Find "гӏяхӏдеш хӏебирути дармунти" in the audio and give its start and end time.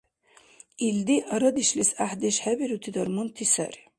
1.97-3.45